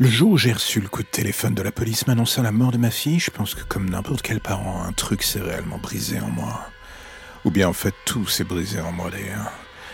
[0.00, 2.70] Le jour où j'ai reçu le coup de téléphone de la police m'annonçant la mort
[2.70, 6.20] de ma fille, je pense que comme n'importe quel parent, un truc s'est réellement brisé
[6.20, 6.70] en moi.
[7.44, 9.50] Ou bien en fait tout s'est brisé en moi d'ailleurs.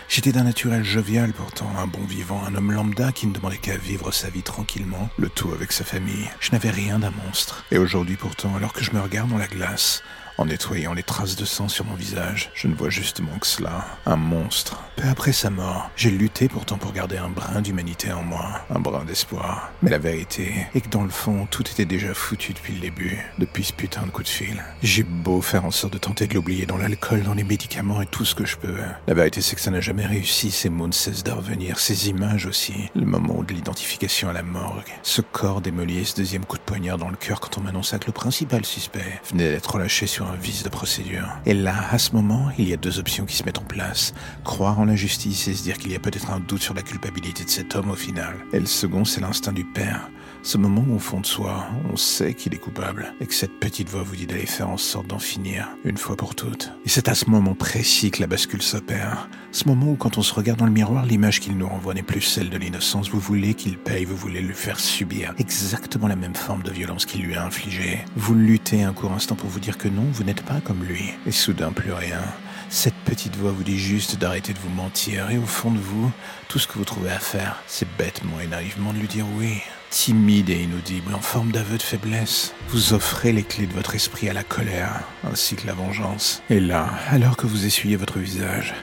[0.07, 3.77] J'étais d'un naturel jovial pourtant, un bon vivant, un homme lambda qui ne demandait qu'à
[3.77, 6.29] vivre sa vie tranquillement, le tout avec sa famille.
[6.39, 7.65] Je n'avais rien d'un monstre.
[7.71, 10.03] Et aujourd'hui pourtant, alors que je me regarde dans la glace,
[10.37, 13.85] en nettoyant les traces de sang sur mon visage, je ne vois justement que cela,
[14.05, 14.81] un monstre.
[14.97, 18.79] Peu après sa mort, j'ai lutté pourtant pour garder un brin d'humanité en moi, un
[18.79, 19.71] brin d'espoir.
[19.81, 23.17] Mais la vérité est que dans le fond, tout était déjà foutu depuis le début,
[23.39, 24.63] depuis ce putain de coup de fil.
[24.81, 28.05] J'ai beau faire en sorte de tenter de l'oublier dans l'alcool, dans les médicaments et
[28.05, 28.77] tout ce que je peux.
[29.07, 32.09] La vérité c'est que ça n'a jamais réussi, ces mots ne cessent de revenir, ces
[32.09, 32.89] images aussi.
[32.95, 36.63] Le moment de l'identification à la morgue, ce corps démoli et ce deuxième coup de
[36.63, 40.31] poignard dans le cœur quand on m'annonça que le principal suspect venait d'être relâché sur
[40.31, 41.27] un vice de procédure.
[41.45, 44.13] Et là, à ce moment, il y a deux options qui se mettent en place.
[44.43, 46.81] Croire en la justice et se dire qu'il y a peut-être un doute sur la
[46.81, 48.35] culpabilité de cet homme au final.
[48.53, 50.09] Et le second, c'est l'instinct du père.
[50.45, 53.59] Ce moment où au fond de soi, on sait qu'il est coupable et que cette
[53.59, 56.71] petite voix vous dit d'aller faire en sorte d'en finir, une fois pour toutes.
[56.85, 59.27] Et c'est à ce moment précis que la bascule s'opère.
[59.51, 62.03] Ce moment où quand on se regarde dans le miroir, l'image qu'il nous renvoie n'est
[62.03, 63.09] plus celle de l'innocence.
[63.09, 67.07] Vous voulez qu'il paye, vous voulez lui faire subir exactement la même forme de violence
[67.07, 68.05] qu'il lui a infligée.
[68.15, 71.13] Vous luttez un court instant pour vous dire que non, vous n'êtes pas comme lui.
[71.25, 72.21] Et soudain, plus rien.
[72.69, 76.09] Cette petite voix vous dit juste d'arrêter de vous mentir et au fond de vous,
[76.47, 79.61] tout ce que vous trouvez à faire, c'est bêtement et naïvement de lui dire oui.
[79.89, 84.29] Timide et inaudible, en forme d'aveu de faiblesse, vous offrez les clés de votre esprit
[84.29, 86.41] à la colère, ainsi que la vengeance.
[86.49, 88.73] Et là, alors que vous essuyez votre visage,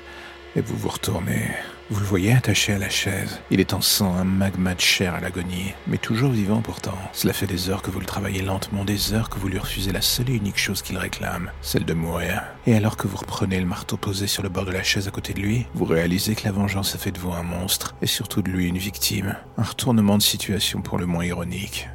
[0.55, 1.51] et vous vous retournez,
[1.93, 3.41] vous le voyez attaché à la chaise.
[3.51, 6.97] Il est en sang, un magma de chair à l'agonie, mais toujours vivant pourtant.
[7.13, 9.93] Cela fait des heures que vous le travaillez lentement, des heures que vous lui refusez
[9.93, 12.43] la seule et unique chose qu'il réclame, celle de mourir.
[12.67, 15.11] Et alors que vous reprenez le marteau posé sur le bord de la chaise à
[15.11, 18.07] côté de lui, vous réalisez que la vengeance a fait de vous un monstre, et
[18.07, 19.37] surtout de lui une victime.
[19.59, 21.89] Un retournement de situation pour le moins ironique.